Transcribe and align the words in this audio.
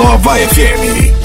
Supernova 0.00 0.38
FM. 0.48 1.19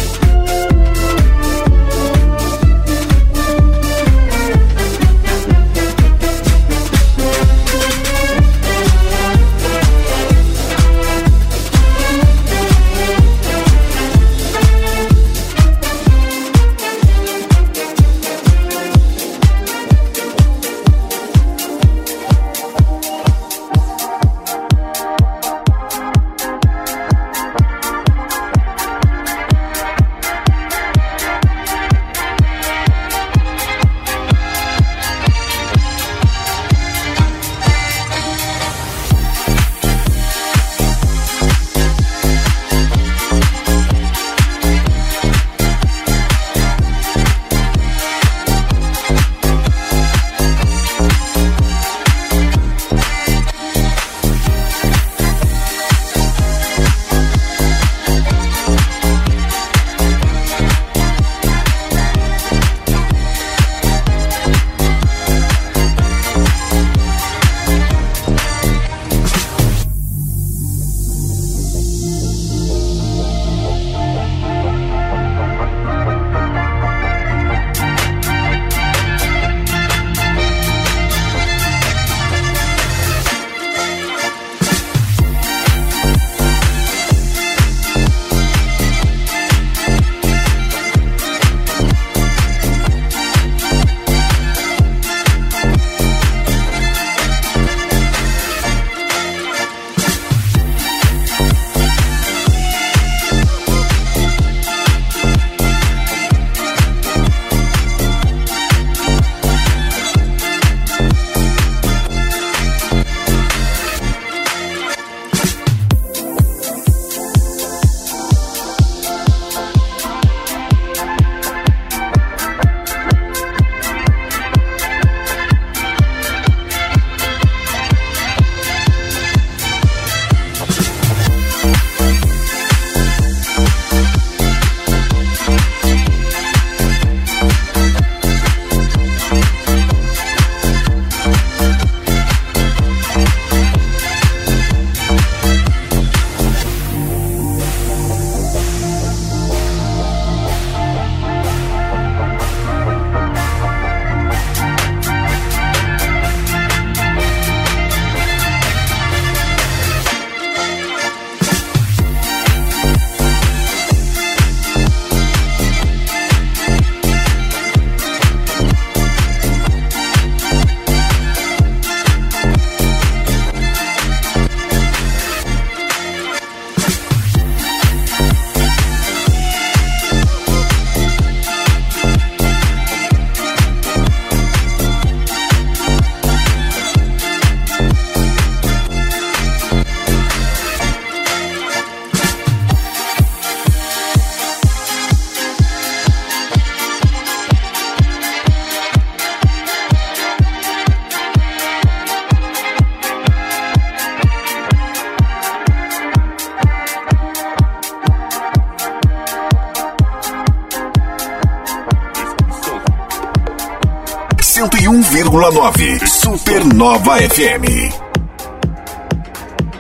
Supernova 216.07 217.17
FM. 217.17 217.91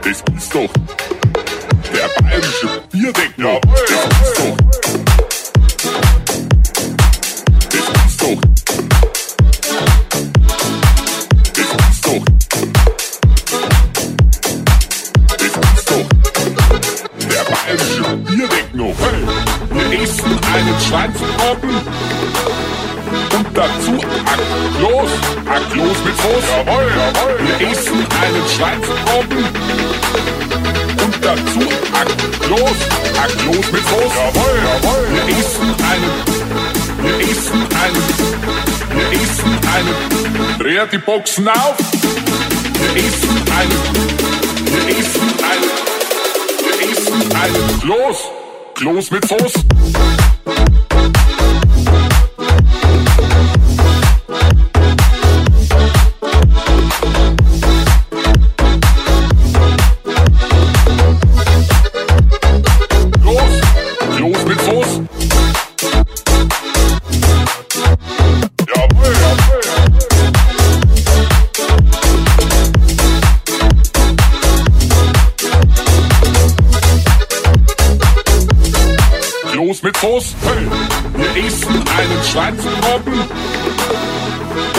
Das 0.01 0.21
ist 0.35 0.53
doch 0.53 0.73
der 1.93 2.09
bayerische 2.21 2.69
Bierdecker. 2.91 3.61
Das 3.61 4.03
ist 4.21 4.35
doch. 4.37 4.57
Das 7.71 7.87
ist 8.05 8.21
doch. 8.21 8.39
Das 11.53 11.69
ist 11.91 12.05
doch. 15.89 16.05
Der 17.29 17.43
bayerische 17.49 18.05
Bierdecker. 18.27 18.89
Hey, 18.99 19.89
wir 19.89 20.01
essen 20.01 20.33
einen 20.53 20.77
Schwanzbraten 20.81 21.69
und 21.69 22.24
dazu 23.55 23.91
ein 23.91 24.41
Kloß, 24.77 25.11
ein 25.45 25.63
Kloß 25.71 25.97
mit 26.05 26.15
Soße. 26.21 26.51
Jawohl, 26.57 26.87
jawohl. 26.97 27.35
Wir 27.57 27.71
essen 27.71 27.99
einen 28.21 28.45
Schweinsbraten 28.55 29.43
und 31.03 31.15
dazu 31.21 31.63
ein 31.99 32.09
Kloß, 32.41 32.79
ein 33.21 33.31
Kloß 33.39 33.71
mit 33.71 33.83
Soße. 33.87 34.19
Jawohl, 34.19 34.57
jawohl. 34.65 35.03
Wir 35.25 35.37
essen 35.37 35.69
einen, 35.91 36.13
wir 37.01 37.27
essen 37.31 37.61
einen, 37.83 38.05
wir 39.09 39.21
essen 39.21 39.53
einen. 39.73 39.97
Dreht 40.59 40.91
die 40.91 40.97
Boxen 40.97 41.47
auf. 41.47 41.75
Wir 42.93 43.03
essen 43.05 43.35
einen, 43.57 43.81
wir 44.65 44.97
essen 44.99 45.29
einen, 45.51 45.71
wir 46.79 46.91
essen 46.91 47.19
einen 47.35 47.79
Kloß, 47.81 48.17
Kloß 48.75 49.11
mit 49.11 49.27
Soße. 49.27 49.59
Soße. 80.25 80.35
Hey, 80.43 80.67
wir 81.15 81.45
essen 81.45 81.75
einen 81.75 82.23
Schweinsbraten 82.23 83.13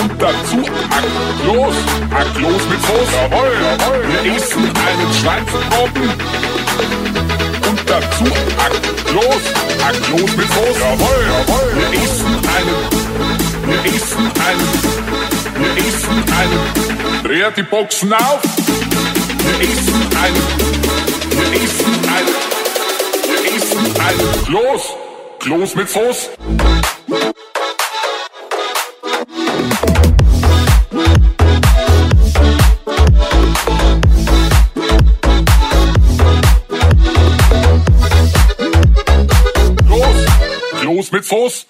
und 0.02 0.22
dazu 0.22 0.58
Aklos, 0.90 1.74
Aklos 2.10 2.62
mit 2.70 2.80
Soße. 2.82 3.16
Jawohl, 3.16 3.52
jawohl. 3.62 4.02
Wir 4.22 4.36
essen 4.36 4.64
einen 4.64 5.12
Schweinsbraten 5.12 6.08
und 7.68 7.80
dazu 7.86 8.24
Aklos, 8.58 9.42
Aklos 9.86 10.36
mit 10.36 10.48
Soße. 10.52 10.80
Jawohl, 10.80 11.22
jawohl. 11.28 11.68
Wir 11.76 12.02
essen 12.02 12.34
einen, 12.56 12.80
wir 13.66 13.80
essen 13.94 14.26
einen, 14.46 14.70
wir 15.58 15.72
essen 15.86 16.18
einen. 16.40 16.62
Dreht 17.22 17.56
die 17.56 17.62
Boxen 17.62 18.12
auf. 18.12 18.42
Wir 18.42 19.68
essen 19.68 20.02
einen, 20.22 20.46
wir 21.30 21.62
essen 21.62 21.94
einen, 22.16 22.34
wir 23.28 23.56
essen 23.56 23.84
einen 24.00 24.44
Kloß, 24.44 24.82
Kloß 25.46 25.76
mit 25.76 25.88
Soße. 25.88 26.30
Los 40.82 41.12
mit 41.12 41.24
Soße. 41.24 41.66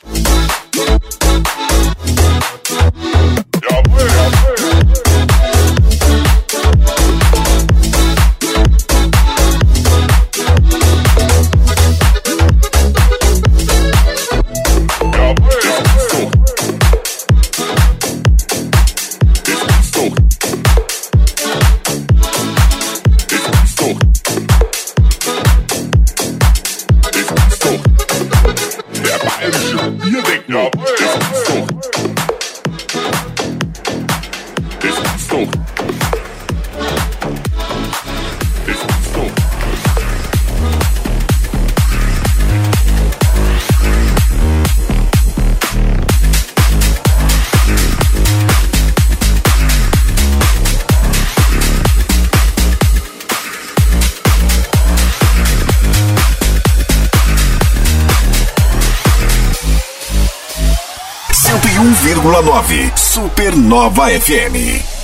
9, 62.56 62.92
Supernova 62.96 64.08
FM. 64.08 64.95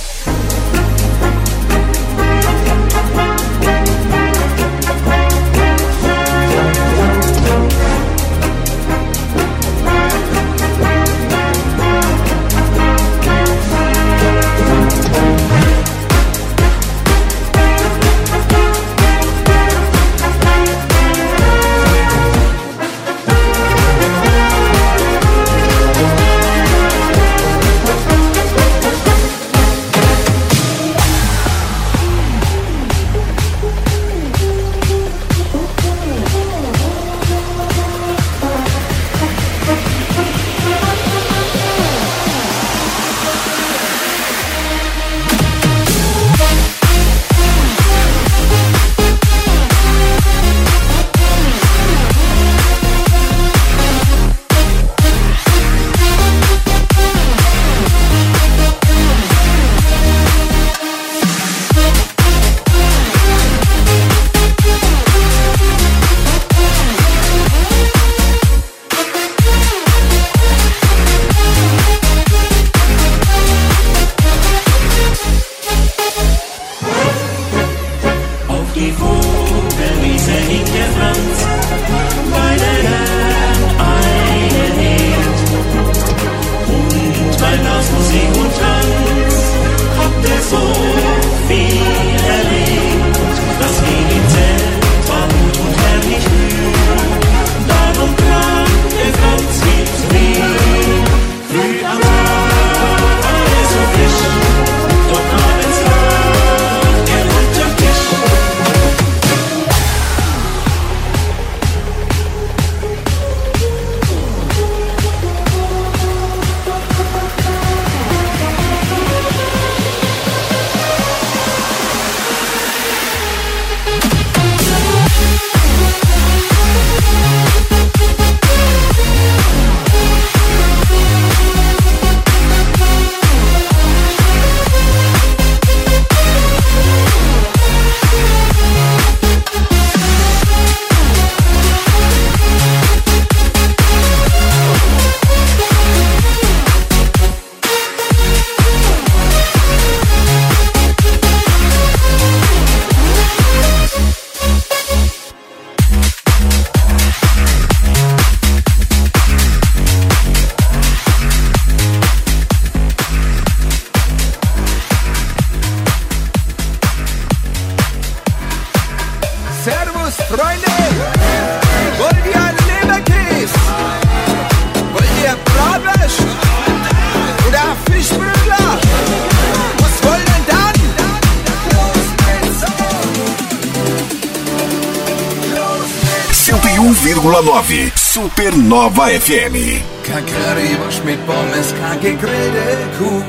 101,9 186.93 187.91
Supernova 187.95 189.07
FM. 189.07 189.55
Kein 190.03 190.25
Currywurst 190.25 191.03
mit 191.03 191.19
Pommes, 191.25 191.73
kein 191.81 191.99
gegrillte 191.99 192.77
Kuh. 192.97 193.23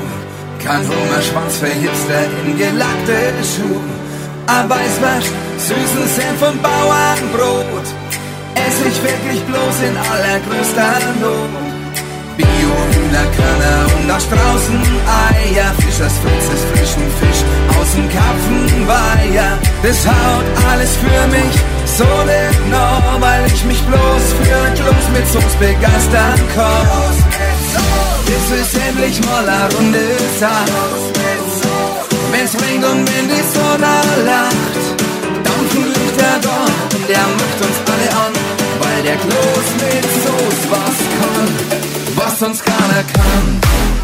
Kein 0.63 0.81
Hungerschwanz 0.87 1.57
für 1.57 1.67
Hipster 1.67 2.25
in 2.45 2.57
gelackte 2.57 3.17
Schuh. 3.41 3.81
Ein 4.47 4.69
Weißwurst, 4.69 5.33
süßen 5.57 6.07
Senf 6.15 6.41
und 6.47 6.61
Bauernbrot. 6.61 7.87
Ess 8.53 8.77
ich 8.87 9.01
wirklich 9.01 9.41
bloß 9.49 9.77
in 9.87 9.97
allergrößter 9.97 10.99
Not. 11.21 11.49
Bio-Hühnerkörner 12.37 13.79
und 13.95 14.07
da 14.07 14.17
draußen 14.17 14.81
Eier. 15.31 15.73
Fischers 15.79 16.13
Fritz 16.21 16.61
frischen 16.71 17.07
Fisch 17.19 17.41
aus 17.79 17.91
dem 17.95 18.07
Karpfenweiher. 18.09 19.57
Das 19.81 20.05
haut 20.05 20.45
alles 20.69 20.91
für 20.97 21.27
mich 21.35 21.74
so 21.97 22.03
noch, 22.69 23.21
weil 23.21 23.45
ich 23.47 23.63
mich 23.65 23.81
bloß 23.83 24.23
für 24.37 24.81
Kloß 24.81 25.05
mit 25.13 25.27
Soße 25.27 25.57
begeistern 25.59 26.39
kann. 26.53 26.87
Es 28.27 28.59
ist 28.59 28.77
endlich 28.87 29.23
mal 29.25 29.47
eine 29.47 29.73
Runde 29.75 30.05
Sache. 30.39 30.65
Wenn's 32.31 32.53
regnet 32.55 32.89
und 32.89 33.09
wenn 33.09 33.27
die 33.29 33.45
Sonne 33.55 33.95
lacht, 34.25 34.75
dampfen 35.43 35.85
Lichter 35.93 36.35
da 36.41 36.59
und 36.95 37.09
der 37.09 37.25
macht 37.39 37.59
uns 37.65 37.77
alle 37.91 38.09
an, 38.25 38.33
weil 38.81 39.03
der 39.03 39.15
Kloß 39.15 39.67
mit 39.79 40.05
Soße 40.23 40.69
was 40.71 40.97
kann 41.19 41.85
was 42.15 42.39
sonst 42.39 42.63
keiner 42.65 43.03
kann. 43.13 43.94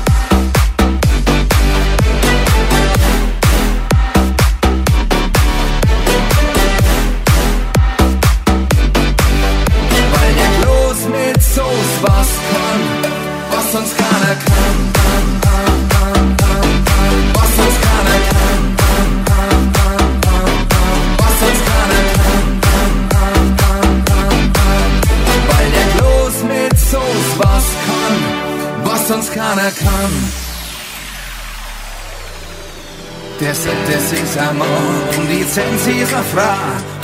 Und 33.52 35.28
die 35.30 35.46
Zensierer 35.46 36.24
Frau 36.34 36.56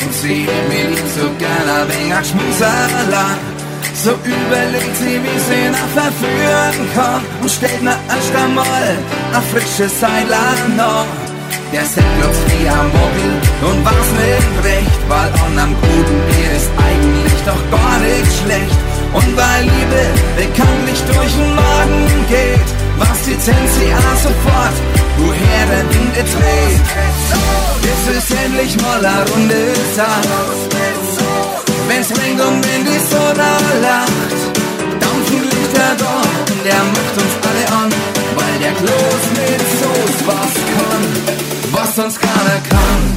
und 0.01 0.13
sie 0.13 0.47
mir 0.69 0.89
lieb 0.91 1.03
so 1.13 1.27
gern 1.37 1.67
ein 1.75 1.89
wenig 1.89 2.25
Schmuserla. 2.29 3.25
So 3.93 4.11
überlegt 4.23 4.95
sie, 4.95 5.19
wie 5.23 5.39
sie 5.47 5.69
nach 5.69 5.91
verführen 5.91 6.87
kann 6.95 7.21
und 7.41 7.51
stellt 7.51 7.83
erst 7.83 8.33
einmal 8.33 8.87
ein 9.33 9.43
frisches 9.51 9.99
Seilan 9.99 10.77
noch. 10.77 11.05
Der 11.73 11.83
Sepp 11.83 12.05
glotzt 12.17 12.45
wie 12.47 12.69
am 12.69 12.87
Mobil 12.95 13.33
und 13.67 13.83
war's 13.83 14.11
nicht 14.15 14.63
recht, 14.63 15.01
weil 15.09 15.29
an 15.43 15.59
einem 15.59 15.75
guten 15.81 16.19
Bier 16.27 16.51
ist 16.55 16.71
eigentlich 16.79 17.41
doch 17.43 17.63
gar 17.75 17.99
nicht 17.99 18.31
schlecht. 18.39 18.79
Und 19.11 19.35
weil 19.35 19.63
Liebe 19.63 20.03
bekanntlich 20.37 21.01
durch 21.11 21.33
den 21.35 21.55
Magen 21.55 22.07
geht, 22.29 22.76
was 22.97 23.21
die 23.23 23.37
Zensi 23.39 23.93
auch 23.93 24.17
sofort, 24.21 24.75
woher 25.17 25.65
der 25.71 25.85
Wind 25.93 26.15
dreht. 26.15 26.81
Es 27.93 28.17
ist 28.17 28.31
endlich 28.43 28.81
mal 28.81 29.05
eine 29.05 29.29
Runde 29.31 29.73
Sache. 29.95 30.77
Wenn's 31.87 32.09
regnet 32.09 32.45
und 32.45 32.65
wenn 32.65 32.83
die 32.85 32.99
Sonne 33.09 33.51
lacht, 33.81 34.37
dampfen 34.99 35.43
Lichter 35.43 35.91
und 36.51 36.65
der 36.65 36.83
macht 36.95 37.15
uns 37.21 37.33
alle 37.47 37.81
an, 37.81 37.89
weil 38.35 38.59
der 38.59 38.73
Kloß 38.73 39.23
mit 39.37 39.61
Soße 39.79 40.27
was 40.27 40.53
kann, 40.73 41.03
was 41.71 41.95
sonst 41.95 42.19
keiner 42.19 42.59
kann. 42.69 43.16